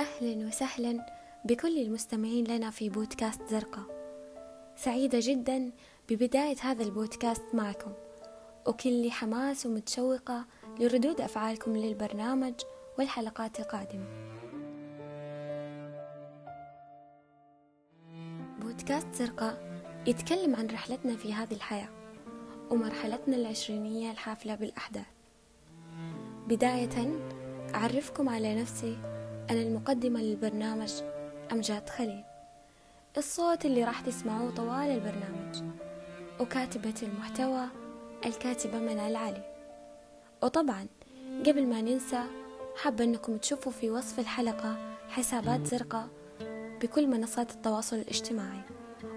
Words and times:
أهلا 0.00 0.46
وسهلا 0.46 1.06
بكل 1.44 1.78
المستمعين 1.78 2.46
لنا 2.46 2.70
في 2.70 2.88
بودكاست 2.88 3.40
زرقاء. 3.50 3.84
سعيدة 4.76 5.18
جدا 5.22 5.70
ببداية 6.08 6.56
هذا 6.60 6.82
البودكاست 6.82 7.42
معكم. 7.54 7.92
وكلي 8.66 9.10
حماس 9.10 9.66
ومتشوقة 9.66 10.46
لردود 10.80 11.20
أفعالكم 11.20 11.76
للبرنامج 11.76 12.54
والحلقات 12.98 13.60
القادمة. 13.60 14.04
بودكاست 18.60 19.14
زرقاء 19.14 19.82
يتكلم 20.06 20.56
عن 20.56 20.66
رحلتنا 20.66 21.16
في 21.16 21.34
هذه 21.34 21.54
الحياة 21.54 21.88
ومرحلتنا 22.70 23.36
العشرينية 23.36 24.10
الحافلة 24.10 24.54
بالأحداث. 24.54 25.06
بداية 26.48 27.20
أعرفكم 27.74 28.28
على 28.28 28.60
نفسي 28.60 29.19
أنا 29.50 29.62
المقدمة 29.62 30.20
للبرنامج 30.20 30.92
أمجاد 31.52 31.88
خليل. 31.88 32.24
الصوت 33.16 33.64
اللي 33.64 33.84
راح 33.84 34.00
تسمعوه 34.00 34.50
طوال 34.50 34.90
البرنامج. 34.90 35.62
وكاتبة 36.40 36.94
المحتوى 37.02 37.66
الكاتبة 38.26 38.78
منال 38.78 39.16
علي. 39.16 39.42
وطبعا 40.42 40.86
قبل 41.46 41.66
ما 41.66 41.80
ننسى 41.80 42.22
حابة 42.76 43.04
أنكم 43.04 43.36
تشوفوا 43.36 43.72
في 43.72 43.90
وصف 43.90 44.18
الحلقة 44.18 44.96
حسابات 45.08 45.66
زرقاء 45.66 46.08
بكل 46.82 47.06
منصات 47.06 47.50
التواصل 47.50 47.96
الاجتماعي. 47.96 48.60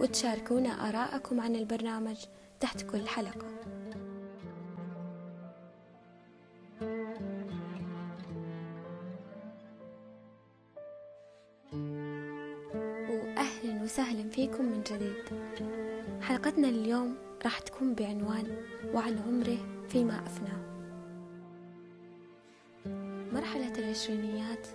وتشاركونا 0.00 0.88
آراءكم 0.88 1.40
عن 1.40 1.56
البرنامج 1.56 2.16
تحت 2.60 2.82
كل 2.82 3.08
حلقة. 3.08 3.46
وأهلا 13.10 13.82
وسهلا 13.82 14.30
فيكم 14.30 14.64
من 14.64 14.82
جديد. 14.82 15.24
حلقتنا 16.22 16.68
اليوم 16.68 17.16
راح 17.44 17.58
تكون 17.58 17.94
بعنوان 17.94 18.56
وعن 18.94 19.18
عمره 19.18 19.86
فيما 19.88 20.26
أفناه 20.26 20.66
مرحلة 23.32 23.78
العشرينيات 23.78 24.66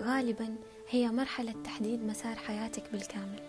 غالبا 0.00 0.56
هي 0.88 1.08
مرحلة 1.08 1.54
تحديد 1.64 2.04
مسار 2.04 2.36
حياتك 2.36 2.82
بالكامل. 2.92 3.40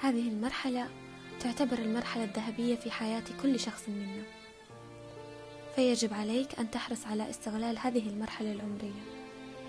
هذه 0.00 0.28
المرحلة 0.28 0.88
تعتبر 1.40 1.78
المرحلة 1.78 2.24
الذهبية 2.24 2.74
في 2.74 2.90
حياة 2.90 3.24
كل 3.42 3.60
شخص 3.60 3.88
منا. 3.88 4.22
فيجب 5.76 6.14
عليك 6.14 6.58
أن 6.58 6.70
تحرص 6.70 7.06
على 7.06 7.30
استغلال 7.30 7.78
هذه 7.78 8.08
المرحلة 8.08 8.52
العمرية 8.52 9.02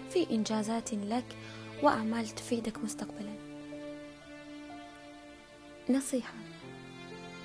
في 0.09 0.29
إنجازات 0.31 0.93
لك 0.93 1.25
وأعمال 1.81 2.27
تفيدك 2.27 2.77
مستقبلا. 2.77 3.33
نصيحة. 5.89 6.33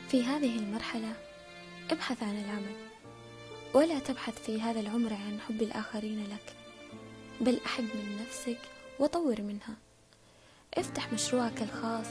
في 0.09 0.25
هذه 0.25 0.59
المرحلة 0.59 1.13
ابحث 1.91 2.23
عن 2.23 2.45
العمل 2.45 2.77
ولا 3.75 3.99
تبحث 3.99 4.43
في 4.43 4.61
هذا 4.61 4.81
العمر 4.81 5.13
عن 5.13 5.41
حب 5.49 5.63
الآخرين 5.63 6.25
لك 6.25 6.55
بل 7.41 7.61
أحب 7.67 7.85
من 7.85 8.23
نفسك 8.27 8.59
وطور 8.99 9.43
منها. 9.43 9.77
افتح 10.75 11.13
مشروعك 11.13 11.63
الخاص 11.63 12.07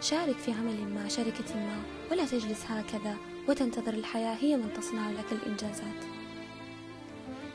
شارك 0.00 0.36
في 0.36 0.52
عمل 0.52 0.88
مع 0.88 1.08
شركة 1.08 1.54
ما 1.54 1.82
ولا 2.10 2.26
تجلس 2.26 2.64
هكذا 2.64 3.16
وتنتظر 3.48 3.94
الحياة 3.94 4.34
هي 4.34 4.56
من 4.56 4.72
تصنع 4.72 5.10
لك 5.10 5.32
الإنجازات. 5.32 6.04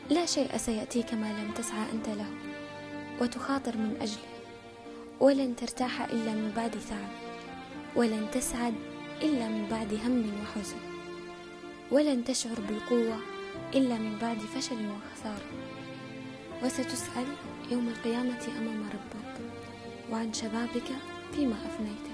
لا 0.10 0.26
شيء 0.26 0.58
سيأتيك 0.58 1.14
ما 1.14 1.44
لم 1.44 1.52
تسعى 1.52 1.92
أنت 1.92 2.10
له. 2.10 2.32
وتخاطر 3.22 3.78
من 3.78 3.98
أجله. 4.02 4.32
ولن 5.20 5.56
ترتاح 5.56 6.02
إلا 6.02 6.34
من 6.34 6.54
بعد 6.56 6.72
تعب 6.72 7.10
ولن 7.96 8.28
تسعد 8.32 8.74
إلا 9.22 9.48
من 9.48 9.68
بعد 9.72 9.94
هم 9.94 10.34
وحزن. 10.44 10.78
ولن 11.92 12.24
تشعر 12.24 12.60
بالقوة 12.70 13.18
إلا 13.74 13.96
من 13.96 14.18
بعد 14.22 14.38
فشل 14.38 14.76
وخسارة. 14.76 15.48
وستسأل 16.64 17.26
يوم 17.72 17.88
القيامة 17.90 18.48
أمام 18.58 18.90
ربك. 18.94 19.40
وعن 20.12 20.34
شبابك 20.34 20.90
فيما 21.36 21.56
أفنيت 21.66 22.11